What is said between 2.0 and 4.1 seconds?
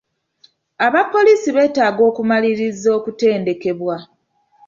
okumalirirza okutendekebwa.